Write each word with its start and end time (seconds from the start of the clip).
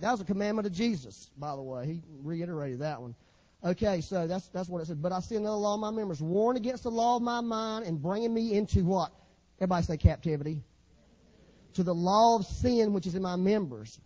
That 0.00 0.12
was 0.12 0.20
a 0.20 0.24
commandment 0.24 0.66
of 0.66 0.72
Jesus, 0.72 1.30
by 1.36 1.54
the 1.54 1.62
way. 1.62 1.86
He 1.86 2.02
reiterated 2.22 2.80
that 2.80 3.00
one. 3.00 3.14
Okay, 3.64 4.02
so 4.02 4.26
that's 4.26 4.46
that's 4.48 4.68
what 4.68 4.82
it 4.82 4.86
said. 4.86 5.00
But 5.00 5.12
I 5.12 5.20
see 5.20 5.36
another 5.36 5.56
law 5.56 5.74
of 5.74 5.80
my 5.80 5.90
members, 5.90 6.20
warn 6.20 6.56
against 6.56 6.82
the 6.82 6.90
law 6.90 7.16
of 7.16 7.22
my 7.22 7.40
mind 7.40 7.86
and 7.86 8.00
bringing 8.00 8.32
me 8.34 8.52
into 8.52 8.84
what? 8.84 9.12
Everybody 9.58 9.84
say 9.86 9.96
captivity. 9.96 10.62
To 11.74 11.82
the 11.82 11.94
law 11.94 12.36
of 12.36 12.46
sin 12.46 12.92
which 12.92 13.06
is 13.06 13.14
in 13.14 13.22
my 13.22 13.36
members. 13.36 13.98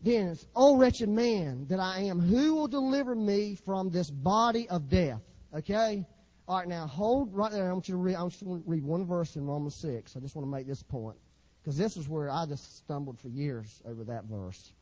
Then 0.00 0.28
it's, 0.28 0.46
oh 0.54 0.76
wretched 0.76 1.08
man 1.08 1.66
that 1.68 1.80
I 1.80 2.02
am, 2.02 2.20
who 2.20 2.54
will 2.54 2.68
deliver 2.68 3.14
me 3.14 3.56
from 3.64 3.90
this 3.90 4.08
body 4.08 4.68
of 4.68 4.88
death? 4.88 5.20
Okay? 5.54 6.06
All 6.46 6.58
right, 6.58 6.68
now 6.68 6.86
hold 6.86 7.34
right 7.34 7.50
there. 7.50 7.68
I 7.68 7.72
want 7.72 7.88
you 7.88 7.94
to 7.94 7.98
read, 7.98 8.14
I 8.14 8.22
want 8.22 8.40
you 8.40 8.46
to 8.46 8.62
read 8.64 8.84
one 8.84 9.04
verse 9.04 9.36
in 9.36 9.44
Romans 9.44 9.74
6. 9.74 10.16
I 10.16 10.20
just 10.20 10.34
want 10.34 10.46
to 10.46 10.50
make 10.50 10.66
this 10.66 10.82
point. 10.82 11.18
Because 11.60 11.76
this 11.76 11.96
is 11.96 12.08
where 12.08 12.30
I 12.30 12.46
just 12.46 12.78
stumbled 12.78 13.18
for 13.18 13.28
years 13.28 13.82
over 13.84 14.04
that 14.04 14.24
verse. 14.24 14.72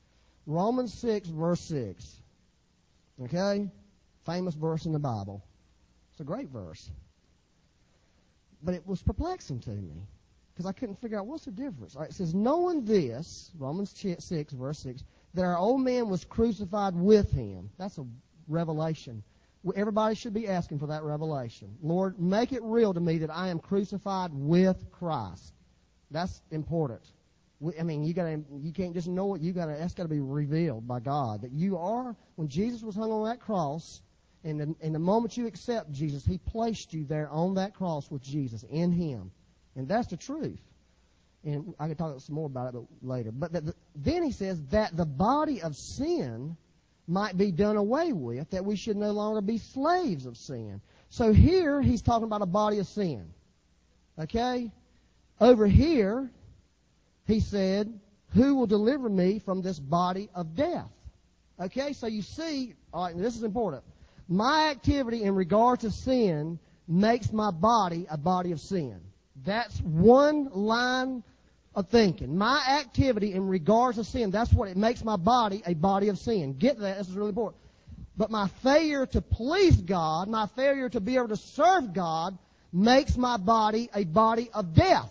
Romans 0.46 0.94
6, 0.94 1.28
verse 1.28 1.60
6. 1.60 2.16
Okay? 3.24 3.68
Famous 4.24 4.54
verse 4.54 4.86
in 4.86 4.92
the 4.92 4.98
Bible. 4.98 5.42
It's 6.12 6.20
a 6.20 6.24
great 6.24 6.48
verse. 6.48 6.90
But 8.62 8.74
it 8.74 8.86
was 8.86 9.02
perplexing 9.02 9.60
to 9.60 9.70
me 9.70 9.94
because 10.52 10.66
I 10.66 10.72
couldn't 10.72 11.00
figure 11.00 11.18
out 11.18 11.26
what's 11.26 11.44
the 11.44 11.50
difference. 11.50 11.96
It 11.96 12.14
says, 12.14 12.34
knowing 12.34 12.84
this, 12.84 13.50
Romans 13.58 13.92
6, 13.96 14.52
verse 14.52 14.78
6, 14.78 15.04
that 15.34 15.44
our 15.44 15.58
old 15.58 15.82
man 15.82 16.08
was 16.08 16.24
crucified 16.24 16.94
with 16.94 17.30
him. 17.30 17.70
That's 17.76 17.98
a 17.98 18.06
revelation. 18.48 19.22
Everybody 19.74 20.14
should 20.14 20.32
be 20.32 20.48
asking 20.48 20.78
for 20.78 20.86
that 20.86 21.02
revelation. 21.02 21.76
Lord, 21.82 22.18
make 22.20 22.52
it 22.52 22.62
real 22.62 22.94
to 22.94 23.00
me 23.00 23.18
that 23.18 23.30
I 23.30 23.48
am 23.48 23.58
crucified 23.58 24.30
with 24.32 24.90
Christ. 24.92 25.52
That's 26.10 26.40
important. 26.50 27.02
I 27.78 27.82
mean, 27.82 28.04
you 28.04 28.12
gotta, 28.12 28.42
you 28.60 28.72
can't 28.72 28.92
just 28.92 29.08
know 29.08 29.34
it. 29.34 29.40
You 29.40 29.52
gotta, 29.52 29.76
that's 29.78 29.94
gotta 29.94 30.08
be 30.08 30.20
revealed 30.20 30.86
by 30.86 31.00
God 31.00 31.42
that 31.42 31.52
you 31.52 31.78
are. 31.78 32.14
When 32.34 32.48
Jesus 32.48 32.82
was 32.82 32.94
hung 32.94 33.10
on 33.10 33.24
that 33.26 33.40
cross, 33.40 34.02
and 34.44 34.60
the, 34.60 34.74
in 34.80 34.92
the 34.92 34.98
moment 34.98 35.36
you 35.36 35.46
accept 35.46 35.90
Jesus, 35.92 36.24
He 36.24 36.38
placed 36.38 36.92
you 36.92 37.04
there 37.04 37.28
on 37.30 37.54
that 37.54 37.74
cross 37.74 38.10
with 38.10 38.22
Jesus 38.22 38.62
in 38.70 38.92
Him. 38.92 39.30
And 39.74 39.88
that's 39.88 40.08
the 40.08 40.16
truth. 40.16 40.60
And 41.44 41.74
I 41.78 41.86
can 41.86 41.96
talk 41.96 42.20
some 42.20 42.34
more 42.34 42.46
about 42.46 42.74
it 42.74 42.80
later. 43.02 43.30
But 43.30 43.52
the, 43.52 43.74
then 43.94 44.22
he 44.22 44.32
says 44.32 44.60
that 44.70 44.96
the 44.96 45.06
body 45.06 45.62
of 45.62 45.76
sin 45.76 46.56
might 47.06 47.36
be 47.36 47.52
done 47.52 47.76
away 47.76 48.12
with, 48.12 48.50
that 48.50 48.64
we 48.64 48.74
should 48.74 48.96
no 48.96 49.12
longer 49.12 49.40
be 49.40 49.58
slaves 49.58 50.26
of 50.26 50.36
sin. 50.36 50.80
So 51.08 51.32
here 51.32 51.80
he's 51.80 52.02
talking 52.02 52.24
about 52.24 52.42
a 52.42 52.46
body 52.46 52.78
of 52.78 52.86
sin. 52.88 53.32
Okay? 54.18 54.72
Over 55.40 55.66
here, 55.66 56.30
he 57.26 57.40
said, 57.40 57.92
Who 58.34 58.54
will 58.54 58.66
deliver 58.66 59.08
me 59.08 59.38
from 59.38 59.62
this 59.62 59.78
body 59.78 60.28
of 60.34 60.54
death? 60.54 60.90
Okay, 61.58 61.92
so 61.92 62.06
you 62.06 62.22
see, 62.22 62.74
all 62.92 63.06
right, 63.06 63.16
this 63.16 63.36
is 63.36 63.42
important. 63.42 63.82
My 64.28 64.70
activity 64.70 65.22
in 65.22 65.34
regard 65.34 65.80
to 65.80 65.90
sin 65.90 66.58
makes 66.86 67.32
my 67.32 67.50
body 67.50 68.06
a 68.10 68.18
body 68.18 68.52
of 68.52 68.60
sin. 68.60 69.00
That's 69.44 69.78
one 69.80 70.50
line 70.52 71.22
of 71.74 71.88
thinking. 71.88 72.36
My 72.36 72.62
activity 72.80 73.32
in 73.32 73.46
regards 73.48 73.98
to 73.98 74.04
sin, 74.04 74.30
that's 74.30 74.52
what 74.52 74.68
it 74.68 74.76
makes 74.76 75.04
my 75.04 75.16
body 75.16 75.62
a 75.66 75.74
body 75.74 76.08
of 76.08 76.18
sin. 76.18 76.54
Get 76.54 76.78
that, 76.78 76.98
this 76.98 77.08
is 77.08 77.14
really 77.14 77.30
important. 77.30 77.62
But 78.16 78.30
my 78.30 78.48
failure 78.62 79.04
to 79.06 79.20
please 79.20 79.76
God, 79.76 80.28
my 80.28 80.46
failure 80.56 80.88
to 80.88 81.00
be 81.00 81.16
able 81.16 81.28
to 81.28 81.36
serve 81.36 81.92
God, 81.92 82.36
makes 82.72 83.16
my 83.16 83.36
body 83.36 83.90
a 83.94 84.04
body 84.04 84.50
of 84.54 84.74
death. 84.74 85.10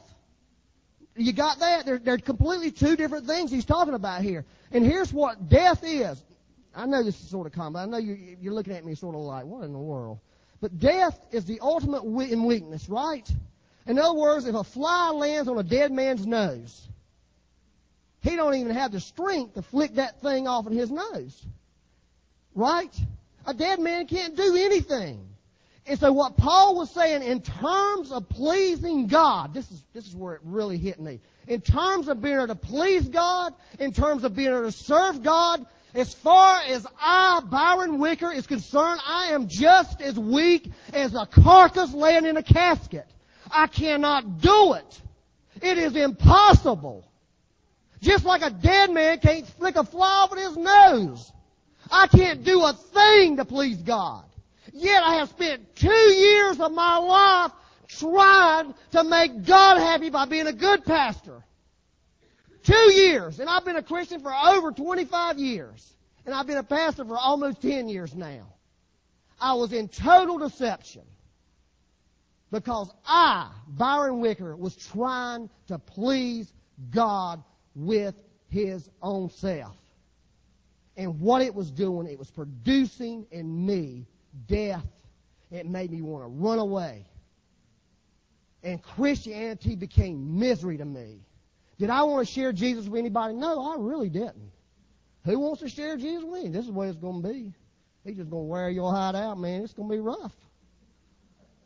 You 1.15 1.31
got 1.31 1.59
that? 1.59 1.85
They're, 1.85 1.99
they're 1.99 2.17
completely 2.17 2.71
two 2.71 2.95
different 2.95 3.25
things 3.25 3.49
he's 3.49 3.65
talking 3.65 3.93
about 3.93 4.21
here. 4.21 4.45
And 4.71 4.85
here's 4.85 5.13
what 5.13 5.49
death 5.49 5.81
is. 5.83 6.21
I 6.75 6.85
know 6.85 7.03
this 7.03 7.19
is 7.19 7.29
sort 7.29 7.47
of 7.47 7.53
common. 7.53 7.81
I 7.81 7.85
know 7.85 7.97
you, 7.97 8.37
you're 8.41 8.53
looking 8.53 8.73
at 8.73 8.83
me 8.83 8.95
sort 8.95 9.15
of 9.15 9.21
like, 9.21 9.45
what 9.45 9.63
in 9.63 9.71
the 9.71 9.79
world? 9.79 10.19
But 10.59 10.77
death 10.77 11.17
is 11.31 11.45
the 11.45 11.59
ultimate 11.61 12.03
in 12.03 12.43
weakness, 12.43 12.89
right? 12.89 13.27
In 13.87 13.97
other 13.97 14.17
words, 14.17 14.45
if 14.45 14.55
a 14.55 14.63
fly 14.63 15.11
lands 15.11 15.47
on 15.47 15.57
a 15.57 15.63
dead 15.63 15.91
man's 15.91 16.25
nose, 16.25 16.87
he 18.21 18.35
don't 18.35 18.55
even 18.55 18.73
have 18.73 18.91
the 18.91 18.99
strength 18.99 19.53
to 19.53 19.61
flick 19.61 19.95
that 19.95 20.19
thing 20.21 20.47
off 20.47 20.67
in 20.67 20.73
his 20.73 20.91
nose. 20.91 21.45
Right? 22.55 22.93
A 23.45 23.53
dead 23.53 23.79
man 23.79 24.07
can't 24.07 24.35
do 24.35 24.55
anything. 24.55 25.34
And 25.87 25.99
so 25.99 26.11
what 26.11 26.35
Paul 26.35 26.75
was 26.75 26.89
saying 26.89 27.21
in 27.21 27.41
terms 27.41 28.11
of 28.11 28.27
pleasing 28.27 29.07
God, 29.07 29.53
this 29.53 29.69
is, 29.71 29.83
this 29.93 30.07
is 30.07 30.15
where 30.15 30.33
it 30.33 30.41
really 30.43 30.77
hit 30.77 30.99
me. 30.99 31.19
In 31.47 31.61
terms 31.61 32.07
of 32.07 32.21
being 32.21 32.35
able 32.35 32.47
to 32.47 32.55
please 32.55 33.07
God, 33.07 33.53
in 33.79 33.93
terms 33.93 34.23
of 34.23 34.35
being 34.35 34.49
able 34.49 34.63
to 34.63 34.71
serve 34.71 35.21
God, 35.21 35.63
as 35.93 36.13
far 36.13 36.59
as 36.61 36.85
I, 36.99 37.41
Byron 37.49 37.99
Wicker, 37.99 38.31
is 38.31 38.47
concerned, 38.47 38.99
I 39.05 39.27
am 39.27 39.47
just 39.47 40.01
as 40.01 40.17
weak 40.17 40.71
as 40.91 41.13
a 41.13 41.25
carcass 41.25 41.93
laying 41.93 42.25
in 42.25 42.35
a 42.35 42.43
casket. 42.43 43.07
I 43.51 43.67
cannot 43.67 44.41
do 44.41 44.73
it. 44.73 45.01
It 45.61 45.77
is 45.77 45.95
impossible. 45.95 47.07
Just 48.01 48.25
like 48.25 48.41
a 48.41 48.49
dead 48.49 48.91
man 48.91 49.19
can't 49.19 49.47
flick 49.47 49.75
a 49.75 49.83
fly 49.83 50.07
off 50.07 50.35
his 50.35 50.57
nose. 50.57 51.31
I 51.91 52.07
can't 52.07 52.43
do 52.43 52.63
a 52.65 52.73
thing 52.73 53.37
to 53.37 53.45
please 53.45 53.77
God. 53.77 54.25
Yet 54.77 55.03
I 55.03 55.15
have 55.15 55.29
spent 55.29 55.73
two 55.77 55.89
years 55.89 56.59
of 56.59 56.69
my 56.73 56.97
life 56.97 57.53
trying 57.87 58.73
to 58.91 59.05
make 59.05 59.45
God 59.45 59.77
happy 59.77 60.09
by 60.09 60.25
being 60.25 60.47
a 60.47 60.53
good 60.53 60.83
pastor. 60.83 61.41
Two 62.61 62.91
years. 62.93 63.39
And 63.39 63.49
I've 63.49 63.63
been 63.63 63.77
a 63.77 63.81
Christian 63.81 64.19
for 64.19 64.33
over 64.35 64.73
25 64.73 65.39
years. 65.39 65.93
And 66.25 66.35
I've 66.35 66.45
been 66.45 66.57
a 66.57 66.63
pastor 66.63 67.05
for 67.05 67.17
almost 67.17 67.61
10 67.61 67.87
years 67.87 68.13
now. 68.13 68.53
I 69.39 69.53
was 69.53 69.71
in 69.71 69.87
total 69.87 70.39
deception 70.39 71.03
because 72.51 72.91
I, 73.05 73.49
Byron 73.69 74.19
Wicker, 74.19 74.57
was 74.57 74.75
trying 74.75 75.49
to 75.67 75.79
please 75.79 76.51
God 76.91 77.41
with 77.75 78.15
his 78.49 78.89
own 79.01 79.29
self. 79.29 79.77
And 80.97 81.21
what 81.21 81.41
it 81.41 81.55
was 81.55 81.71
doing, 81.71 82.07
it 82.07 82.19
was 82.19 82.29
producing 82.29 83.25
in 83.31 83.65
me 83.65 84.05
death. 84.47 84.85
It 85.51 85.67
made 85.67 85.91
me 85.91 86.01
want 86.01 86.23
to 86.23 86.29
run 86.29 86.59
away. 86.59 87.05
And 88.63 88.81
Christianity 88.81 89.75
became 89.75 90.39
misery 90.39 90.77
to 90.77 90.85
me. 90.85 91.19
Did 91.77 91.89
I 91.89 92.03
want 92.03 92.27
to 92.27 92.33
share 92.33 92.51
Jesus 92.51 92.87
with 92.87 92.99
anybody? 92.99 93.35
No, 93.35 93.71
I 93.71 93.75
really 93.77 94.09
didn't. 94.09 94.51
Who 95.25 95.39
wants 95.39 95.61
to 95.61 95.69
share 95.69 95.97
Jesus 95.97 96.23
with 96.23 96.43
me? 96.43 96.49
This 96.49 96.65
is 96.65 96.71
what 96.71 96.87
it's 96.87 96.97
going 96.97 97.21
to 97.21 97.27
be. 97.27 97.53
He's 98.03 98.17
just 98.17 98.29
going 98.29 98.43
to 98.43 98.47
wear 98.47 98.69
your 98.69 98.91
hide 98.91 99.15
out, 99.15 99.39
man. 99.39 99.63
It's 99.63 99.73
going 99.73 99.89
to 99.89 99.95
be 99.95 99.99
rough. 99.99 100.33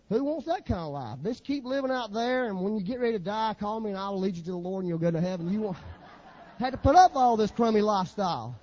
Who 0.10 0.24
wants 0.24 0.48
that 0.48 0.66
kind 0.66 0.80
of 0.80 0.92
life? 0.92 1.20
Just 1.24 1.44
keep 1.44 1.66
living 1.66 1.92
out 1.92 2.12
there, 2.12 2.48
and 2.48 2.60
when 2.62 2.76
you 2.76 2.84
get 2.84 3.00
ready 3.00 3.14
to 3.14 3.24
die, 3.24 3.56
call 3.60 3.80
me, 3.80 3.92
and 3.92 4.00
I'll 4.00 4.20
lead 4.20 4.36
you 4.36 4.44
to 4.44 4.52
the 4.52 4.58
Lord, 4.58 4.84
and 4.84 4.90
you'll 4.90 4.98
go 4.98 5.12
to 5.12 5.22
heaven. 5.22 5.52
You 5.52 5.62
won't 5.62 5.78
had 6.60 6.72
to 6.72 6.78
put 6.78 6.96
up 6.96 7.16
all 7.16 7.38
this 7.38 7.52
crummy 7.52 7.82
lifestyle. 7.82 8.56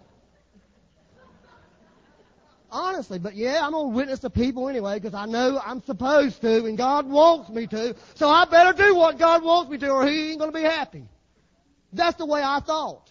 Honestly, 2.79 3.19
but 3.19 3.35
yeah, 3.35 3.61
I'm 3.63 3.73
gonna 3.73 3.89
witness 3.89 4.19
to 4.19 4.29
people 4.29 4.69
anyway 4.69 4.99
because 4.99 5.15
I 5.15 5.25
know 5.25 5.59
I'm 5.65 5.83
supposed 5.83 6.43
to, 6.43 6.67
and 6.67 6.77
God 6.77 7.09
wants 7.09 7.49
me 7.49 7.67
to. 7.69 7.97
So 8.17 8.29
I 8.29 8.45
better 8.45 8.77
do 8.77 8.95
what 8.95 9.19
God 9.19 9.43
wants 9.43 9.71
me 9.71 9.79
to, 9.79 9.89
or 9.89 10.07
He 10.07 10.33
ain't 10.33 10.41
gonna 10.41 10.53
be 10.53 10.61
happy. 10.61 11.09
That's 11.95 12.19
the 12.19 12.27
way 12.27 12.43
I 12.45 12.61
thought 12.61 13.11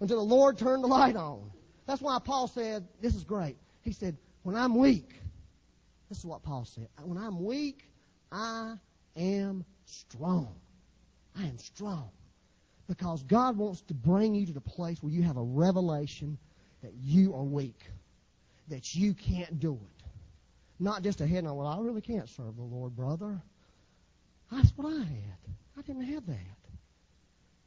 until 0.00 0.18
the 0.18 0.34
Lord 0.34 0.58
turned 0.58 0.84
the 0.84 0.88
light 0.88 1.16
on. 1.16 1.50
That's 1.86 2.02
why 2.02 2.18
Paul 2.18 2.46
said, 2.46 2.86
"This 3.00 3.14
is 3.14 3.24
great." 3.24 3.56
He 3.80 3.92
said, 3.92 4.18
"When 4.42 4.54
I'm 4.54 4.74
weak." 4.74 5.14
This 6.10 6.18
is 6.18 6.26
what 6.26 6.42
Paul 6.42 6.66
said. 6.66 6.88
When 7.02 7.16
I'm 7.16 7.42
weak, 7.42 7.90
I 8.30 8.74
am 9.16 9.64
strong. 9.86 10.54
I 11.34 11.46
am 11.46 11.56
strong. 11.56 12.10
Because 12.86 13.22
God 13.22 13.56
wants 13.56 13.80
to 13.82 13.94
bring 13.94 14.34
you 14.34 14.44
to 14.44 14.52
the 14.52 14.60
place 14.60 15.02
where 15.02 15.12
you 15.12 15.22
have 15.22 15.38
a 15.38 15.42
revelation 15.42 16.36
that 16.82 16.92
you 16.92 17.34
are 17.34 17.42
weak, 17.42 17.80
that 18.68 18.94
you 18.94 19.14
can't 19.14 19.58
do 19.58 19.74
it. 19.74 20.04
Not 20.80 21.02
just 21.02 21.20
a 21.20 21.26
head 21.26 21.44
on, 21.44 21.56
well, 21.56 21.66
I 21.66 21.78
really 21.80 22.00
can't 22.00 22.28
serve 22.28 22.56
the 22.56 22.62
Lord, 22.62 22.94
brother. 22.94 23.40
That's 24.52 24.70
what 24.76 24.92
I 24.92 24.98
had. 24.98 25.38
I 25.76 25.82
didn't 25.82 26.04
have 26.04 26.26
that. 26.26 26.36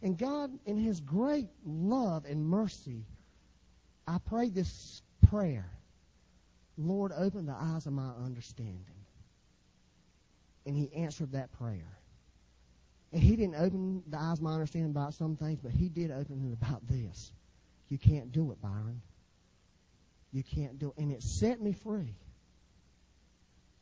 And 0.02 0.18
God, 0.18 0.52
in 0.66 0.78
His 0.78 1.00
great 1.00 1.50
love 1.66 2.26
and 2.26 2.44
mercy, 2.46 3.06
I 4.08 4.18
prayed 4.18 4.56
this 4.56 5.02
prayer 5.30 5.70
Lord, 6.78 7.12
open 7.16 7.46
the 7.46 7.54
eyes 7.54 7.86
of 7.86 7.94
my 7.94 8.10
understanding. 8.24 8.86
And 10.66 10.76
he 10.76 10.92
answered 10.94 11.32
that 11.34 11.52
prayer. 11.52 11.98
And 13.12 13.22
he 13.22 13.36
didn't 13.36 13.56
open 13.56 14.04
the 14.08 14.18
eyes 14.18 14.38
of 14.38 14.44
my 14.44 14.54
understanding 14.54 14.92
about 14.92 15.14
some 15.14 15.36
things, 15.36 15.60
but 15.62 15.72
he 15.72 15.90
did 15.90 16.12
open 16.12 16.48
it 16.50 16.54
about 16.54 16.88
this. 16.88 17.32
You 17.90 17.98
can't 17.98 18.32
do 18.32 18.52
it, 18.52 18.62
Byron. 18.62 19.02
You 20.32 20.44
can't 20.44 20.80
do 20.80 20.94
it. 20.96 21.02
And 21.02 21.12
it 21.12 21.24
set 21.24 21.62
me 21.62 21.74
free. 21.74 22.16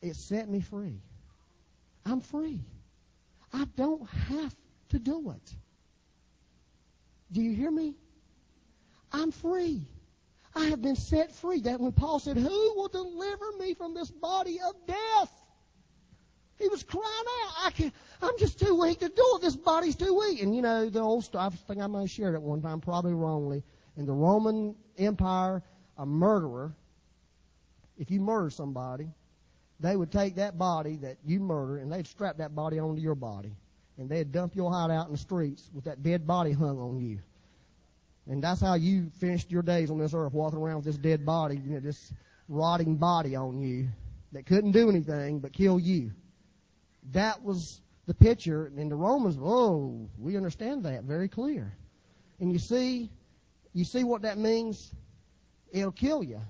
It 0.02 0.16
set 0.16 0.48
me 0.48 0.60
free. 0.60 1.00
I'm 2.04 2.20
free. 2.20 2.60
I 3.52 3.66
don't 3.76 4.08
have 4.08 4.54
to 4.90 4.98
do 4.98 5.30
it. 5.30 5.54
Do 7.32 7.40
you 7.40 7.54
hear 7.54 7.70
me? 7.70 7.94
I'm 9.12 9.30
free. 9.30 9.86
I 10.54 10.66
have 10.66 10.82
been 10.82 10.96
set 10.96 11.32
free. 11.32 11.60
That 11.60 11.80
when 11.80 11.92
Paul 11.92 12.18
said, 12.18 12.36
Who 12.36 12.74
will 12.74 12.88
deliver 12.88 13.52
me 13.58 13.74
from 13.74 13.94
this 13.94 14.10
body 14.10 14.58
of 14.60 14.74
death? 14.86 15.32
He 16.58 16.68
was 16.68 16.82
crying 16.82 17.04
out, 17.06 17.52
I 17.64 17.70
can 17.70 17.92
I'm 18.20 18.38
just 18.38 18.60
too 18.60 18.78
weak 18.78 19.00
to 19.00 19.08
do 19.08 19.24
it. 19.36 19.42
This 19.42 19.56
body's 19.56 19.96
too 19.96 20.14
weak. 20.14 20.42
And 20.42 20.54
you 20.54 20.60
know, 20.60 20.90
the 20.90 21.00
old 21.00 21.24
story, 21.24 21.44
I 21.46 21.48
think 21.48 21.80
I 21.80 21.86
might 21.86 22.02
have 22.02 22.10
shared 22.10 22.34
it 22.34 22.42
one 22.42 22.60
time, 22.60 22.80
probably 22.80 23.14
wrongly. 23.14 23.62
In 23.96 24.04
the 24.04 24.12
Roman 24.12 24.74
Empire, 24.98 25.62
a 26.00 26.06
murderer, 26.06 26.74
if 27.98 28.10
you 28.10 28.20
murder 28.20 28.48
somebody, 28.48 29.10
they 29.80 29.94
would 29.94 30.10
take 30.10 30.36
that 30.36 30.58
body 30.58 30.96
that 30.96 31.18
you 31.24 31.40
murder 31.40 31.76
and 31.76 31.92
they'd 31.92 32.06
strap 32.06 32.38
that 32.38 32.54
body 32.54 32.78
onto 32.78 33.00
your 33.00 33.14
body. 33.14 33.52
And 33.98 34.08
they'd 34.08 34.32
dump 34.32 34.56
your 34.56 34.72
hide 34.72 34.90
out 34.90 35.06
in 35.06 35.12
the 35.12 35.18
streets 35.18 35.70
with 35.74 35.84
that 35.84 36.02
dead 36.02 36.26
body 36.26 36.52
hung 36.52 36.78
on 36.78 36.98
you. 36.98 37.18
And 38.26 38.42
that's 38.42 38.62
how 38.62 38.74
you 38.74 39.10
finished 39.20 39.50
your 39.50 39.62
days 39.62 39.90
on 39.90 39.98
this 39.98 40.14
earth, 40.14 40.32
walking 40.32 40.58
around 40.58 40.76
with 40.76 40.84
this 40.86 40.96
dead 40.96 41.26
body, 41.26 41.56
you 41.56 41.74
know, 41.74 41.80
this 41.80 42.14
rotting 42.48 42.96
body 42.96 43.36
on 43.36 43.60
you 43.60 43.88
that 44.32 44.46
couldn't 44.46 44.72
do 44.72 44.88
anything 44.88 45.38
but 45.38 45.52
kill 45.52 45.78
you. 45.78 46.12
That 47.12 47.42
was 47.42 47.82
the 48.06 48.14
picture. 48.14 48.72
And 48.74 48.90
the 48.90 48.96
Romans, 48.96 49.36
oh, 49.38 50.08
we 50.18 50.38
understand 50.38 50.84
that 50.84 51.04
very 51.04 51.28
clear. 51.28 51.76
And 52.38 52.50
you 52.50 52.58
see, 52.58 53.10
you 53.74 53.84
see 53.84 54.04
what 54.04 54.22
that 54.22 54.38
means? 54.38 54.94
It'll 55.72 55.92
kill 55.92 56.22
you. 56.22 56.40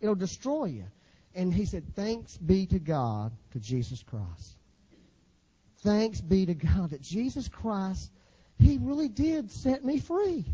It'll 0.00 0.14
destroy 0.14 0.66
you. 0.66 0.84
And 1.34 1.52
he 1.54 1.64
said, 1.64 1.94
thanks 1.94 2.36
be 2.36 2.66
to 2.66 2.78
God, 2.78 3.32
to 3.52 3.60
Jesus 3.60 4.02
Christ. 4.02 4.56
Thanks 5.82 6.20
be 6.20 6.46
to 6.46 6.54
God 6.54 6.90
that 6.90 7.00
Jesus 7.00 7.48
Christ, 7.48 8.10
He 8.58 8.78
really 8.80 9.08
did 9.08 9.50
set 9.50 9.84
me 9.84 9.98
free. 9.98 10.44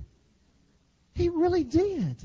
He 1.14 1.30
really 1.30 1.64
did. 1.64 2.16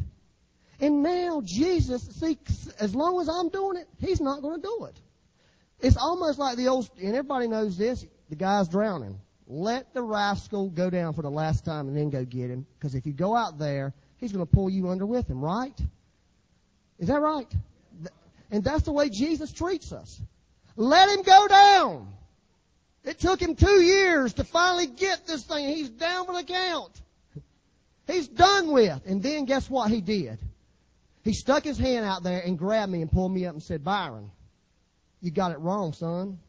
And 0.79 1.01
now 1.01 1.41
Jesus, 1.43 2.03
see, 2.19 2.37
as 2.79 2.93
long 2.93 3.21
as 3.21 3.29
I'm 3.29 3.49
doing 3.49 3.77
it, 3.77 3.87
He's 3.99 4.21
not 4.21 4.41
going 4.41 4.61
to 4.61 4.67
do 4.67 4.85
it. 4.85 4.99
It's 5.79 5.97
almost 5.97 6.37
like 6.37 6.57
the 6.57 6.67
old, 6.67 6.89
and 7.01 7.15
everybody 7.15 7.47
knows 7.47 7.77
this, 7.77 8.05
the 8.29 8.35
guy's 8.35 8.67
drowning. 8.67 9.19
Let 9.47 9.93
the 9.93 10.03
rascal 10.03 10.69
go 10.69 10.89
down 10.89 11.13
for 11.13 11.23
the 11.23 11.31
last 11.31 11.65
time 11.65 11.87
and 11.87 11.97
then 11.97 12.09
go 12.09 12.23
get 12.23 12.49
him. 12.49 12.65
Because 12.77 12.95
if 12.95 13.05
you 13.05 13.13
go 13.13 13.35
out 13.35 13.57
there, 13.57 13.93
he's 14.21 14.31
going 14.31 14.45
to 14.45 14.51
pull 14.51 14.69
you 14.69 14.87
under 14.87 15.05
with 15.05 15.27
him, 15.27 15.43
right? 15.43 15.77
Is 16.99 17.09
that 17.09 17.19
right? 17.19 17.53
And 18.51 18.63
that's 18.63 18.83
the 18.83 18.93
way 18.93 19.09
Jesus 19.09 19.51
treats 19.51 19.91
us. 19.91 20.21
Let 20.77 21.09
him 21.09 21.23
go 21.23 21.47
down. 21.47 22.13
It 23.03 23.19
took 23.19 23.41
him 23.41 23.55
two 23.55 23.81
years 23.81 24.33
to 24.33 24.43
finally 24.43 24.87
get 24.87 25.25
this 25.25 25.43
thing. 25.43 25.67
He's 25.67 25.89
down 25.89 26.27
for 26.27 26.33
the 26.33 26.43
count. 26.43 27.01
He's 28.07 28.27
done 28.27 28.71
with. 28.71 29.01
And 29.05 29.23
then 29.23 29.45
guess 29.45 29.69
what 29.69 29.89
he 29.89 30.01
did? 30.01 30.37
He 31.23 31.33
stuck 31.33 31.63
his 31.63 31.77
hand 31.77 32.05
out 32.05 32.23
there 32.23 32.41
and 32.41 32.57
grabbed 32.57 32.91
me 32.91 33.01
and 33.01 33.11
pulled 33.11 33.33
me 33.33 33.45
up 33.45 33.53
and 33.53 33.63
said, 33.63 33.83
Byron, 33.83 34.31
you 35.19 35.31
got 35.31 35.51
it 35.51 35.59
wrong, 35.59 35.93
son. 35.93 36.39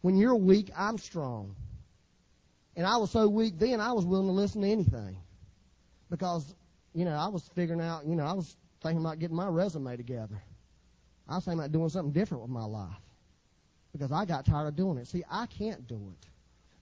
When 0.00 0.16
you're 0.16 0.36
weak, 0.36 0.70
I'm 0.76 0.98
strong. 0.98 1.56
And 2.76 2.86
I 2.86 2.98
was 2.98 3.10
so 3.10 3.28
weak 3.28 3.58
then, 3.58 3.80
I 3.80 3.92
was 3.92 4.04
willing 4.04 4.28
to 4.28 4.32
listen 4.32 4.62
to 4.62 4.68
anything. 4.68 5.18
Because, 6.10 6.54
you 6.94 7.04
know, 7.04 7.14
I 7.14 7.28
was 7.28 7.48
figuring 7.54 7.80
out, 7.80 8.06
you 8.06 8.16
know, 8.16 8.24
I 8.24 8.32
was 8.32 8.56
thinking 8.82 9.00
about 9.00 9.18
getting 9.18 9.36
my 9.36 9.48
resume 9.48 9.96
together. 9.96 10.42
I 11.28 11.36
was 11.36 11.44
thinking 11.44 11.60
about 11.60 11.72
doing 11.72 11.88
something 11.88 12.12
different 12.12 12.42
with 12.42 12.50
my 12.50 12.64
life. 12.64 12.88
Because 13.92 14.12
I 14.12 14.24
got 14.24 14.46
tired 14.46 14.68
of 14.68 14.76
doing 14.76 14.98
it. 14.98 15.08
See, 15.08 15.24
I 15.30 15.46
can't 15.46 15.86
do 15.86 16.12
it. 16.12 16.28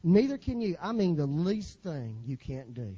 Neither 0.02 0.38
can 0.38 0.60
you. 0.60 0.76
I 0.80 0.92
mean, 0.92 1.16
the 1.16 1.26
least 1.26 1.80
thing 1.80 2.22
you 2.24 2.36
can't 2.36 2.74
do. 2.74 2.96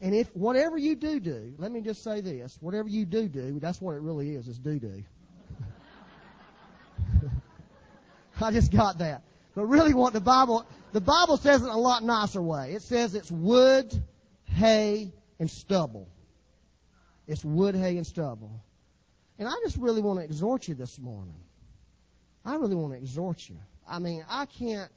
And 0.00 0.14
if 0.14 0.34
whatever 0.34 0.78
you 0.78 0.96
do 0.96 1.20
do, 1.20 1.52
let 1.58 1.70
me 1.70 1.82
just 1.82 2.02
say 2.02 2.22
this, 2.22 2.56
whatever 2.60 2.88
you 2.88 3.04
do 3.04 3.28
do, 3.28 3.60
that's 3.60 3.80
what 3.82 3.96
it 3.96 4.00
really 4.00 4.34
is, 4.34 4.48
is 4.48 4.58
do 4.58 4.78
do. 4.78 5.02
I 8.40 8.50
just 8.50 8.72
got 8.72 8.98
that. 8.98 9.22
But 9.54 9.66
really 9.66 9.92
what 9.92 10.14
the 10.14 10.20
Bible, 10.20 10.64
the 10.92 11.02
Bible 11.02 11.36
says 11.36 11.60
it 11.60 11.66
in 11.66 11.70
a 11.70 11.78
lot 11.78 12.02
nicer 12.02 12.40
way. 12.40 12.72
It 12.72 12.82
says 12.82 13.14
it's 13.14 13.30
wood, 13.30 13.92
hay, 14.60 15.12
and 15.38 15.50
stubble. 15.50 16.08
It's 17.26 17.44
wood, 17.44 17.74
hay, 17.74 17.96
and 17.96 18.06
stubble. 18.06 18.62
And 19.38 19.48
I 19.48 19.54
just 19.64 19.78
really 19.78 20.02
want 20.02 20.18
to 20.18 20.24
exhort 20.24 20.68
you 20.68 20.74
this 20.74 20.98
morning. 20.98 21.40
I 22.44 22.56
really 22.56 22.74
want 22.74 22.92
to 22.92 22.98
exhort 22.98 23.48
you. 23.48 23.56
I 23.88 23.98
mean, 23.98 24.24
I 24.28 24.46
can't, 24.46 24.90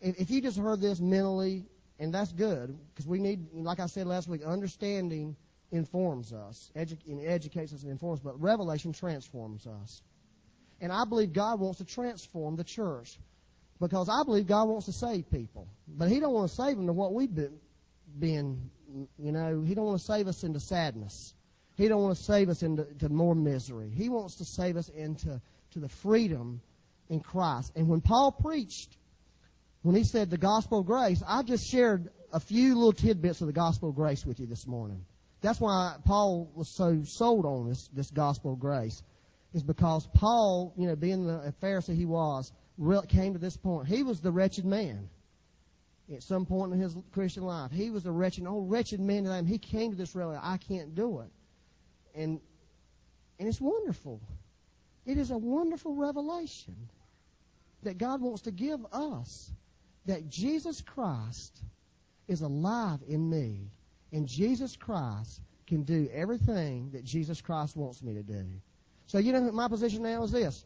if, 0.00 0.20
if 0.20 0.30
you 0.30 0.40
just 0.40 0.58
heard 0.58 0.80
this 0.80 1.00
mentally, 1.00 1.64
and 1.98 2.12
that's 2.12 2.32
good, 2.32 2.78
because 2.90 3.06
we 3.06 3.18
need, 3.18 3.46
like 3.52 3.80
I 3.80 3.86
said 3.86 4.06
last 4.06 4.28
week, 4.28 4.42
understanding 4.44 5.36
informs 5.72 6.32
us, 6.32 6.70
edu- 6.76 7.26
educates 7.26 7.72
us 7.72 7.82
and 7.82 7.90
informs, 7.90 8.20
but 8.20 8.40
revelation 8.40 8.92
transforms 8.92 9.66
us. 9.66 10.02
And 10.80 10.92
I 10.92 11.04
believe 11.04 11.32
God 11.32 11.58
wants 11.58 11.78
to 11.78 11.84
transform 11.84 12.56
the 12.56 12.64
church 12.64 13.18
because 13.80 14.08
I 14.08 14.22
believe 14.24 14.46
God 14.46 14.68
wants 14.68 14.86
to 14.86 14.92
save 14.92 15.30
people, 15.30 15.66
but 15.88 16.10
He 16.10 16.20
don't 16.20 16.34
want 16.34 16.50
to 16.50 16.54
save 16.54 16.76
them 16.76 16.86
to 16.86 16.92
what 16.92 17.14
we've 17.14 17.34
been, 17.34 17.58
been 18.18 18.70
you 19.18 19.32
know, 19.32 19.62
He 19.62 19.74
don't 19.74 19.86
want 19.86 19.98
to 19.98 20.04
save 20.04 20.28
us 20.28 20.44
into 20.44 20.60
sadness. 20.60 21.34
He 21.76 21.88
don't 21.88 22.02
want 22.02 22.16
to 22.16 22.22
save 22.22 22.48
us 22.48 22.62
into 22.62 22.84
to 23.00 23.08
more 23.08 23.34
misery. 23.34 23.90
He 23.90 24.08
wants 24.08 24.36
to 24.36 24.44
save 24.44 24.76
us 24.76 24.88
into 24.88 25.40
to 25.72 25.78
the 25.78 25.88
freedom 25.88 26.60
in 27.10 27.20
Christ. 27.20 27.72
And 27.76 27.88
when 27.88 28.00
Paul 28.00 28.32
preached, 28.32 28.96
when 29.82 29.94
he 29.94 30.04
said 30.04 30.30
the 30.30 30.38
gospel 30.38 30.80
of 30.80 30.86
grace, 30.86 31.22
I 31.26 31.42
just 31.42 31.70
shared 31.70 32.10
a 32.32 32.40
few 32.40 32.74
little 32.74 32.92
tidbits 32.92 33.40
of 33.40 33.46
the 33.46 33.52
gospel 33.52 33.90
of 33.90 33.94
grace 33.94 34.24
with 34.24 34.40
you 34.40 34.46
this 34.46 34.66
morning. 34.66 35.04
That's 35.42 35.60
why 35.60 35.96
Paul 36.04 36.50
was 36.54 36.74
so 36.74 37.02
sold 37.04 37.44
on 37.44 37.68
this 37.68 37.88
this 37.92 38.10
gospel 38.10 38.54
of 38.54 38.58
grace 38.58 39.02
is 39.52 39.62
because 39.62 40.06
Paul, 40.14 40.74
you 40.76 40.86
know, 40.86 40.96
being 40.96 41.26
the 41.26 41.54
Pharisee 41.62 41.96
he 41.96 42.06
was, 42.06 42.52
came 43.08 43.32
to 43.34 43.38
this 43.38 43.56
point. 43.56 43.88
He 43.88 44.02
was 44.02 44.20
the 44.20 44.32
wretched 44.32 44.64
man. 44.64 45.08
At 46.12 46.22
some 46.22 46.46
point 46.46 46.72
in 46.72 46.78
his 46.78 46.96
Christian 47.12 47.42
life, 47.42 47.72
he 47.72 47.90
was 47.90 48.06
a 48.06 48.12
wretched, 48.12 48.46
old 48.46 48.70
wretched 48.70 49.00
man 49.00 49.24
them. 49.24 49.46
He 49.46 49.58
came 49.58 49.90
to 49.90 49.96
this 49.96 50.14
realization, 50.14 50.48
I 50.48 50.56
can't 50.56 50.94
do 50.94 51.20
it. 51.20 51.30
And, 52.14 52.40
and 53.38 53.48
it's 53.48 53.60
wonderful. 53.60 54.20
It 55.04 55.18
is 55.18 55.30
a 55.30 55.38
wonderful 55.38 55.94
revelation 55.94 56.76
that 57.82 57.98
God 57.98 58.20
wants 58.20 58.42
to 58.42 58.52
give 58.52 58.80
us 58.92 59.50
that 60.06 60.28
Jesus 60.28 60.80
Christ 60.80 61.60
is 62.28 62.42
alive 62.42 63.00
in 63.08 63.28
me 63.28 63.70
and 64.12 64.26
Jesus 64.26 64.76
Christ 64.76 65.40
can 65.66 65.82
do 65.82 66.08
everything 66.12 66.90
that 66.92 67.04
Jesus 67.04 67.40
Christ 67.40 67.76
wants 67.76 68.02
me 68.02 68.14
to 68.14 68.22
do. 68.22 68.44
So 69.06 69.18
you 69.18 69.32
know 69.32 69.40
my 69.52 69.68
position 69.68 70.02
now 70.02 70.22
is 70.22 70.32
this. 70.32 70.64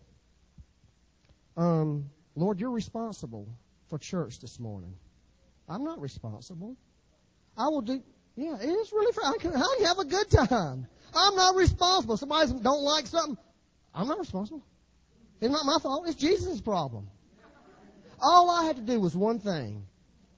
Um, 1.57 2.11
Lord, 2.37 2.61
you're 2.61 2.71
responsible 2.71 3.49
for 3.89 3.99
church 3.99 4.41
this 4.41 4.61
morning. 4.61 4.95
I'm 5.71 5.85
not 5.85 6.01
responsible. 6.01 6.77
I 7.57 7.69
will 7.69 7.81
do. 7.81 8.03
Yeah, 8.37 8.57
it 8.57 8.69
is 8.69 8.93
really. 8.93 9.15
I 9.25 9.39
can, 9.39 9.55
I 9.55 9.75
can 9.79 9.87
have 9.87 9.99
a 9.99 10.05
good 10.05 10.29
time. 10.31 10.87
I'm 11.15 11.37
not 11.37 11.55
responsible. 11.55 12.17
Somebody 12.17 12.53
don't 12.61 12.83
like 12.83 13.07
something. 13.07 13.39
I'm 13.95 14.09
not 14.09 14.19
responsible. 14.19 14.65
It's 15.41 15.51
not 15.51 15.65
my 15.65 15.79
fault. 15.81 16.09
It's 16.09 16.17
Jesus' 16.17 16.61
problem. 16.61 17.09
All 18.21 18.51
I 18.51 18.65
had 18.65 18.77
to 18.77 18.83
do 18.83 19.01
was 19.01 19.15
one 19.15 19.39
thing: 19.39 19.87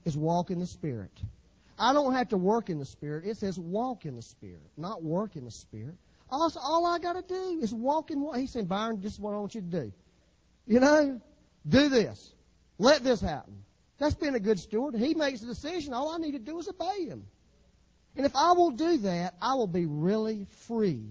is 0.05 0.15
walk 0.15 0.51
in 0.51 0.59
the 0.59 0.67
Spirit. 0.67 1.11
I 1.79 1.93
don't 1.93 2.13
have 2.13 2.29
to 2.29 2.37
work 2.37 2.69
in 2.69 2.77
the 2.77 2.85
Spirit. 2.85 3.25
It 3.25 3.37
says 3.37 3.57
walk 3.57 4.05
in 4.05 4.15
the 4.15 4.21
Spirit, 4.21 4.69
not 4.77 5.03
work 5.03 5.35
in 5.35 5.45
the 5.45 5.51
Spirit. 5.51 5.95
All, 6.29 6.51
all 6.61 6.85
I 6.85 6.99
got 6.99 7.13
to 7.13 7.23
do 7.27 7.59
is 7.61 7.73
walk 7.73 8.11
in 8.11 8.21
what 8.21 8.39
He 8.39 8.45
said, 8.45 8.69
Byron, 8.69 9.01
this 9.01 9.13
is 9.13 9.19
what 9.19 9.33
I 9.33 9.37
want 9.37 9.55
you 9.55 9.61
to 9.61 9.67
do. 9.67 9.91
You 10.67 10.79
know, 10.79 11.21
do 11.67 11.89
this. 11.89 12.33
Let 12.77 13.03
this 13.03 13.19
happen. 13.19 13.63
That's 14.03 14.15
being 14.15 14.35
a 14.35 14.39
good 14.41 14.59
steward. 14.59 14.95
He 14.95 15.13
makes 15.13 15.39
the 15.39 15.47
decision. 15.47 15.93
All 15.93 16.09
I 16.09 16.17
need 16.17 16.33
to 16.33 16.39
do 16.39 16.59
is 16.59 16.67
obey 16.67 17.05
Him. 17.05 17.25
And 18.17 18.25
if 18.25 18.35
I 18.35 18.51
will 18.51 18.71
do 18.71 18.97
that, 18.97 19.33
I 19.41 19.53
will 19.53 19.65
be 19.65 19.85
really 19.85 20.45
free. 20.67 21.05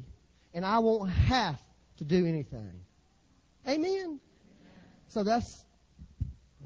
And 0.53 0.67
I 0.67 0.79
won't 0.81 1.09
have 1.09 1.59
to 1.97 2.05
do 2.05 2.27
anything. 2.27 2.75
Amen. 3.67 4.21
So 5.09 5.23
that's, 5.23 5.65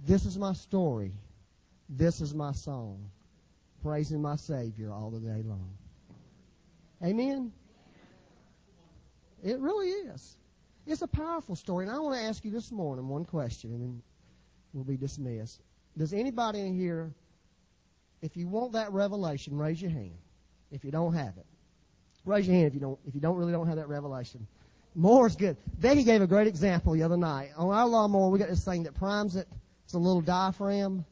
this 0.04 0.24
is 0.24 0.36
my 0.36 0.52
story. 0.54 1.12
This 1.88 2.20
is 2.20 2.34
my 2.34 2.50
song. 2.50 3.08
Praising 3.84 4.20
my 4.20 4.34
Savior 4.34 4.90
all 4.90 5.10
the 5.10 5.20
day 5.20 5.42
long. 5.44 5.70
Amen. 7.04 7.52
It 9.44 9.60
really 9.60 9.90
is. 9.90 10.36
It's 10.88 11.02
a 11.02 11.06
powerful 11.06 11.54
story. 11.54 11.86
And 11.86 11.94
I 11.94 12.00
want 12.00 12.16
to 12.16 12.22
ask 12.22 12.44
you 12.44 12.50
this 12.50 12.72
morning 12.72 13.06
one 13.06 13.26
question, 13.26 13.70
and 13.70 13.80
then 13.80 14.02
we'll 14.72 14.82
be 14.82 14.96
dismissed. 14.96 15.62
Does 15.96 16.12
anybody 16.12 16.60
in 16.60 16.74
here, 16.74 17.12
if 18.22 18.36
you 18.36 18.48
want 18.48 18.72
that 18.72 18.92
revelation, 18.92 19.56
raise 19.56 19.80
your 19.80 19.90
hand. 19.90 20.18
If 20.70 20.84
you 20.84 20.90
don't 20.90 21.14
have 21.14 21.36
it, 21.38 21.46
raise 22.24 22.46
your 22.46 22.56
hand. 22.56 22.68
If 22.68 22.74
you 22.74 22.80
don't, 22.80 22.98
if 23.06 23.14
you 23.14 23.20
don't 23.20 23.36
really 23.36 23.52
don't 23.52 23.66
have 23.66 23.76
that 23.76 23.88
revelation, 23.88 24.46
more 24.94 25.26
is 25.26 25.36
good. 25.36 25.56
Becky 25.78 26.02
gave 26.02 26.22
a 26.22 26.26
great 26.26 26.46
example 26.46 26.94
the 26.94 27.02
other 27.02 27.16
night 27.16 27.50
on 27.56 27.68
our 27.68 27.86
lawnmower. 27.86 28.30
We 28.30 28.38
got 28.38 28.48
this 28.48 28.64
thing 28.64 28.82
that 28.84 28.94
primes 28.94 29.36
it. 29.36 29.46
It's 29.84 29.94
a 29.94 29.98
little 29.98 30.22
diaphragm. 30.22 31.04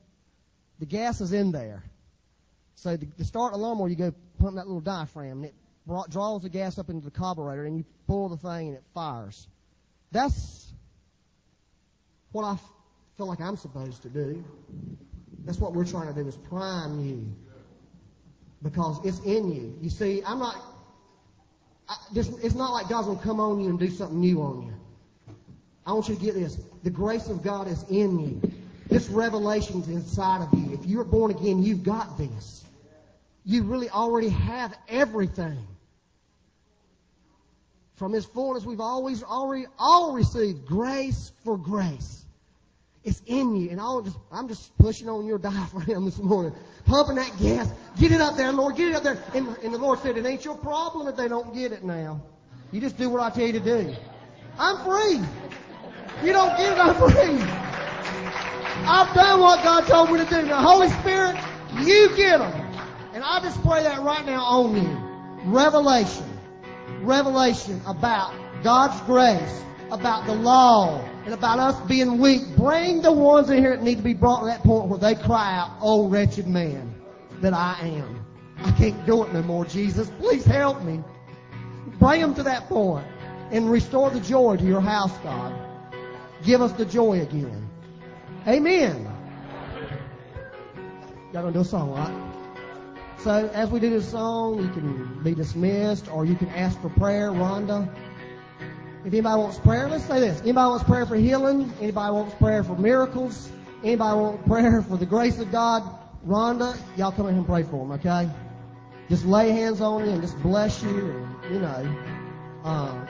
The 0.81 0.87
gas 0.87 1.21
is 1.21 1.33
in 1.33 1.53
there. 1.53 1.85
So 2.75 2.97
to, 2.97 3.07
to 3.07 3.25
start 3.25 3.55
a 3.55 3.57
lawnmower, 3.57 3.89
you 3.89 3.97
go 3.97 4.13
pumping 4.39 4.57
that 4.57 4.67
little 4.67 4.81
diaphragm, 4.81 5.39
and 5.39 5.45
it 5.47 5.55
brought, 5.87 6.11
draws 6.11 6.43
the 6.43 6.49
gas 6.49 6.79
up 6.79 6.91
into 6.91 7.05
the 7.05 7.11
carburetor, 7.11 7.65
and 7.65 7.77
you 7.77 7.85
pull 8.07 8.29
the 8.29 8.37
thing, 8.37 8.69
and 8.69 8.77
it 8.77 8.85
fires. 8.93 9.47
That's 10.11 10.67
what 12.33 12.45
I 12.45 12.59
feel 13.17 13.27
like 13.27 13.41
I'm 13.41 13.57
supposed 13.57 14.03
to 14.03 14.09
do. 14.09 14.45
That's 15.45 15.59
what 15.59 15.75
we're 15.75 15.85
trying 15.85 16.13
to 16.13 16.23
do 16.23 16.27
is 16.27 16.37
prime 16.37 17.05
you 17.05 17.33
because 18.63 18.99
it's 19.05 19.21
in 19.21 19.53
you. 19.53 19.77
You 19.81 19.91
see, 19.91 20.23
I'm 20.27 20.39
not. 20.39 20.57
I, 21.89 21.97
it's 22.15 22.55
not 22.55 22.73
like 22.73 22.89
God's 22.89 23.09
gonna 23.09 23.21
come 23.21 23.39
on 23.39 23.61
you 23.61 23.69
and 23.69 23.79
do 23.79 23.91
something 23.91 24.19
new 24.19 24.41
on 24.43 24.63
you. 24.63 24.75
I 25.87 25.93
want 25.93 26.09
you 26.09 26.15
to 26.15 26.21
get 26.21 26.35
this. 26.35 26.59
The 26.83 26.91
grace 26.91 27.29
of 27.29 27.43
God 27.43 27.69
is 27.69 27.85
in 27.91 28.19
you. 28.19 28.53
This 28.89 29.09
revelation's 29.09 29.89
inside 29.89 30.43
of 30.43 30.59
you. 30.59 30.73
If 30.73 30.87
you're 30.87 31.05
born 31.05 31.31
again, 31.31 31.63
you've 31.63 31.83
got 31.83 32.17
this. 32.17 32.65
You 33.45 33.63
really 33.65 33.91
already 33.91 34.31
have 34.31 34.75
everything. 34.89 35.59
From 37.97 38.13
His 38.13 38.25
fullness, 38.25 38.65
we've 38.65 38.81
always 38.81 39.23
already 39.23 39.67
all 39.79 40.15
received 40.15 40.67
grace 40.67 41.33
for 41.45 41.59
grace. 41.59 42.24
It's 43.05 43.21
in 43.27 43.55
you, 43.55 43.71
and 43.71 43.81
I'll 43.81 44.01
just, 44.01 44.17
I'm 44.33 44.49
just 44.49 44.77
pushing 44.79 45.09
on 45.09 45.27
your 45.27 45.39
diaphragm 45.51 46.07
this 46.07 46.19
morning, 46.19 46.53
pumping 46.87 47.17
that 47.17 47.33
gas. 47.39 47.71
Get 47.99 48.13
it 48.13 48.21
up 48.21 48.37
there, 48.37 48.51
Lord. 48.53 48.77
Get 48.77 48.89
it 48.89 48.95
up 48.95 49.03
there. 49.03 49.23
And, 49.35 49.49
and 49.63 49.75
the 49.75 49.79
Lord 49.79 49.99
said, 50.01 50.17
"It 50.17 50.25
ain't 50.25 50.45
your 50.45 50.57
problem 50.57 51.07
if 51.09 51.17
they 51.17 51.29
don't 51.29 51.55
get 51.55 51.73
it 51.73 51.85
now. 51.85 52.23
You 52.73 52.81
just 52.81 52.97
do 52.97 53.11
what 53.11 53.21
I 53.21 53.31
tell 53.31 53.47
you 53.47 53.53
to 53.53 53.61
do. 53.61 53.95
I'm 54.59 54.85
free. 54.85 55.21
You 56.25 56.33
don't 56.33 56.57
get 56.57 56.73
it, 56.73 56.79
I'm 56.79 56.95
free. 56.95 57.45
I've 58.87 59.15
done 59.15 59.41
what 59.41 59.63
God 59.63 59.87
told 59.87 60.11
me 60.11 60.19
to 60.19 60.25
do. 60.25 60.43
Now, 60.43 60.63
Holy 60.63 60.89
Spirit, 60.89 61.37
you 61.81 62.17
get 62.17 62.39
them. 62.39 62.53
And 63.13 63.23
I 63.23 63.41
just 63.41 63.63
pray 63.63 63.83
that 63.83 64.03
right 64.03 64.25
now 64.25 64.43
on 64.45 64.77
you. 64.77 65.51
Revelation. 65.53 66.25
Revelation 67.01 67.81
about 67.87 68.35
God's 68.63 69.01
grace, 69.03 69.63
about 69.91 70.27
the 70.27 70.35
law, 70.35 71.01
and 71.25 71.35
about 71.35 71.59
us 71.59 71.81
being 71.89 72.19
weak. 72.19 72.43
Bring 72.57 73.03
the 73.03 73.13
ones 73.13 73.51
in 73.51 73.59
here 73.59 73.77
that 73.77 73.83
need 73.83 73.97
to 73.97 74.03
be 74.03 74.15
brought 74.15 74.41
to 74.41 74.47
that 74.47 74.63
point 74.63 74.89
where 74.89 74.99
they 74.99 75.15
cry 75.15 75.57
out, 75.57 75.77
Oh, 75.81 76.09
wretched 76.09 76.47
man 76.47 76.95
that 77.41 77.53
I 77.53 77.79
am. 77.83 78.25
I 78.59 78.73
can't 78.73 79.05
do 79.07 79.25
it 79.25 79.33
no 79.33 79.43
more, 79.43 79.65
Jesus. 79.65 80.11
Please 80.19 80.45
help 80.45 80.83
me. 80.83 81.03
Bring 81.99 82.21
them 82.21 82.35
to 82.35 82.43
that 82.45 82.69
point 82.69 83.07
and 83.51 83.71
restore 83.71 84.11
the 84.11 84.21
joy 84.21 84.57
to 84.57 84.65
your 84.65 84.81
house, 84.81 85.17
God. 85.19 85.55
Give 86.45 86.61
us 86.61 86.73
the 86.73 86.85
joy 86.85 87.21
again. 87.21 87.69
Amen. 88.47 89.11
Y'all 91.33 91.43
gonna 91.43 91.53
do 91.53 91.61
a 91.61 91.65
song, 91.65 91.91
right? 91.91 92.35
So 93.19 93.51
as 93.55 93.71
we 93.71 93.81
do 93.81 93.91
this 93.91 94.11
song, 94.11 94.63
you 94.63 94.69
can 94.69 95.23
be 95.23 95.35
dismissed 95.35 96.09
or 96.11 96.27
you 96.27 96.35
can 96.35 96.49
ask 96.51 96.81
for 96.81 96.91
prayer, 96.91 97.31
Rhonda. 97.31 97.89
If 99.05 99.13
anybody 99.13 99.39
wants 99.39 99.59
prayer, 99.59 99.87
let's 99.87 100.05
say 100.05 100.19
this. 100.19 100.41
Anybody 100.41 100.69
wants 100.71 100.85
prayer 100.85 101.05
for 101.05 101.17
healing? 101.17 101.71
Anybody 101.79 102.15
wants 102.15 102.35
prayer 102.37 102.65
for 102.65 102.75
miracles? 102.75 103.51
Anybody 103.83 104.19
want 104.19 104.47
prayer 104.47 104.81
for 104.81 104.97
the 104.97 105.05
grace 105.05 105.39
of 105.39 105.53
God? 105.53 105.83
Rhonda, 106.27 106.75
y'all 106.97 107.13
come 107.13 107.27
in 107.27 107.35
here 107.35 107.41
and 107.41 107.47
pray 107.47 107.65
for 107.65 107.87
them, 107.87 107.93
okay? 107.93 108.31
Just 109.11 109.27
lay 109.27 109.51
hands 109.51 109.83
on 109.83 110.07
you 110.07 110.11
and 110.11 110.23
just 110.23 110.41
bless 110.41 110.83
you 110.83 110.89
and, 110.89 111.53
you 111.53 111.61
know, 111.61 111.97
uh, 112.65 113.07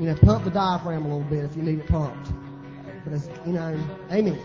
you 0.00 0.06
know, 0.06 0.14
pump 0.14 0.44
the 0.44 0.50
diaphragm 0.50 1.04
a 1.04 1.08
little 1.08 1.28
bit 1.28 1.44
if 1.44 1.54
you 1.54 1.62
need 1.62 1.80
it 1.80 1.86
pumped. 1.88 2.32
But 3.04 3.12
it's, 3.12 3.28
you 3.44 3.52
know, 3.52 3.78
amen. 4.10 4.40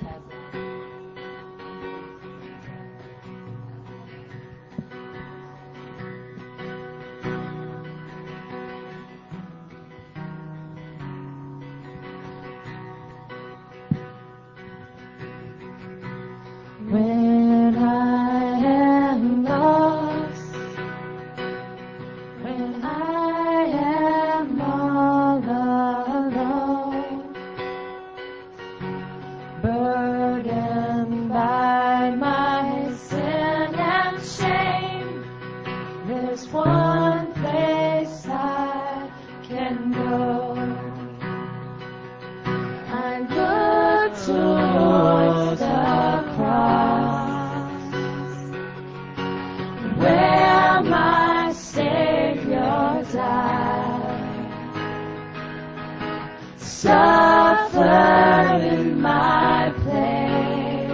Suffered 56.84 58.62
in 58.62 59.00
my 59.00 59.72
place, 59.84 60.92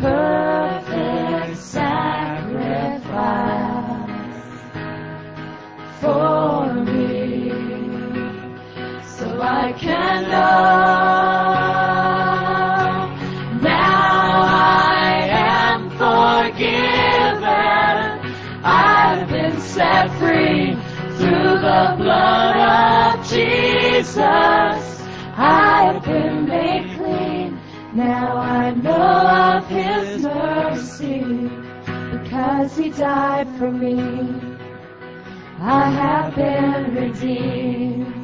perfect 0.00 1.58
sacrifice 1.58 3.10
for 6.00 6.72
me 6.72 7.50
so 9.04 9.26
I 9.42 9.74
can 9.78 10.22
know 10.22 11.50
now 13.60 14.40
I 14.48 15.28
am 15.28 15.90
forgiven. 16.00 16.74
I've 18.64 19.28
been 19.28 19.60
set 19.60 20.08
free 20.18 20.74
through 21.18 21.58
the 21.68 21.94
blood 21.98 22.39
Jesus. 23.30 25.02
I've 25.36 26.04
been 26.04 26.46
made 26.46 26.96
clean. 26.96 27.60
Now 27.94 28.36
I 28.36 28.72
know 28.72 29.58
of 29.58 29.66
His 29.68 30.22
mercy 30.22 31.20
because 32.10 32.76
He 32.76 32.90
died 32.90 33.48
for 33.56 33.70
me. 33.70 34.00
I 35.60 35.90
have 35.90 36.34
been 36.34 36.94
redeemed. 36.94 38.19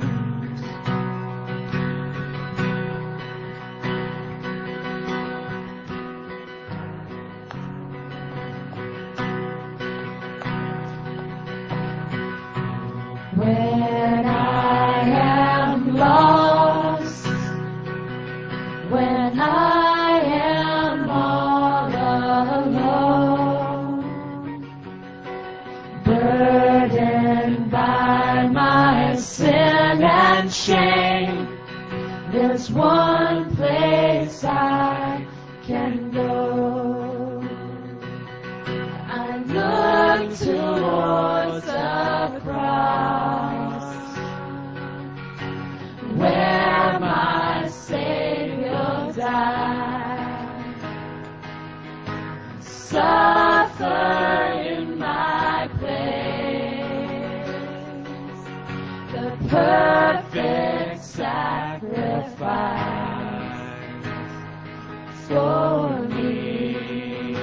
For 65.28 66.08
me, 66.08 67.34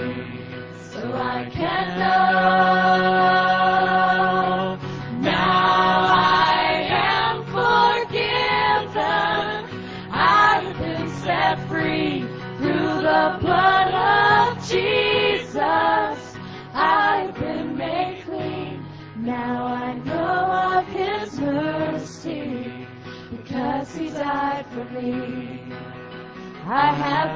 so 0.92 1.13
I 1.13 1.50
can 1.52 2.00
know 2.00 2.52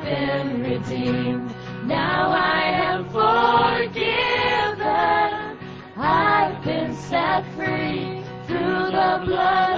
been 0.07 0.63
redeemed. 0.63 1.53
Now 1.85 2.31
I 2.31 2.61
am 2.87 3.03
forgiven. 3.09 4.07
I've 5.97 6.63
been 6.63 6.95
set 6.95 7.43
free 7.55 8.23
through 8.47 8.85
the 8.99 9.13
blood 9.25 9.77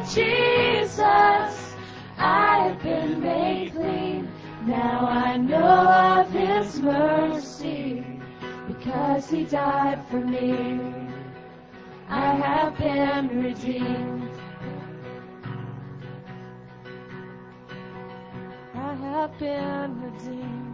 of 0.00 0.08
Jesus. 0.08 1.74
I've 2.16 2.82
been 2.82 3.20
made 3.20 3.72
clean. 3.72 4.30
Now 4.64 5.06
I 5.06 5.36
know 5.36 5.82
of 6.18 6.30
His 6.30 6.80
mercy 6.80 8.04
because 8.66 9.28
He 9.28 9.44
died 9.44 10.00
for 10.10 10.20
me. 10.20 10.80
I 12.08 12.34
have 12.34 12.78
been 12.78 13.42
redeemed. 13.42 14.17
Have 19.08 19.38
been 19.38 20.02
redeemed. 20.02 20.67